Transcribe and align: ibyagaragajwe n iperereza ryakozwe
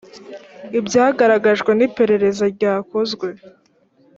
ibyagaragajwe 0.79 1.71
n 1.75 1.81
iperereza 1.87 2.43
ryakozwe 2.55 3.27